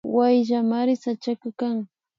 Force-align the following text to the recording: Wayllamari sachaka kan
Wayllamari 0.15 0.93
sachaka 1.03 1.47
kan 1.59 1.77